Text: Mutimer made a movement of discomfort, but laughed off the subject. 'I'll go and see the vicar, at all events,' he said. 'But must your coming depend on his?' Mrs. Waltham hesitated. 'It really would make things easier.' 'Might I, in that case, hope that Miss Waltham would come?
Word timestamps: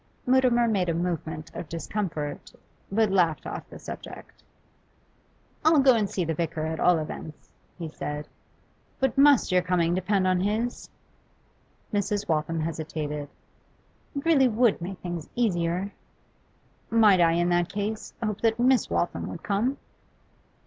Mutimer 0.25 0.67
made 0.67 0.89
a 0.89 0.95
movement 0.95 1.51
of 1.53 1.69
discomfort, 1.69 2.53
but 2.91 3.11
laughed 3.11 3.45
off 3.45 3.69
the 3.69 3.77
subject. 3.77 4.41
'I'll 5.63 5.77
go 5.81 5.93
and 5.93 6.09
see 6.09 6.25
the 6.25 6.33
vicar, 6.33 6.65
at 6.65 6.79
all 6.79 6.97
events,' 6.97 7.51
he 7.77 7.87
said. 7.87 8.27
'But 8.99 9.15
must 9.15 9.51
your 9.51 9.61
coming 9.61 9.93
depend 9.93 10.25
on 10.25 10.39
his?' 10.39 10.89
Mrs. 11.93 12.27
Waltham 12.27 12.61
hesitated. 12.61 13.29
'It 14.15 14.25
really 14.25 14.47
would 14.47 14.81
make 14.81 14.97
things 15.01 15.29
easier.' 15.35 15.91
'Might 16.89 17.21
I, 17.21 17.33
in 17.33 17.49
that 17.49 17.69
case, 17.71 18.15
hope 18.23 18.41
that 18.41 18.57
Miss 18.57 18.89
Waltham 18.89 19.27
would 19.29 19.43
come? 19.43 19.77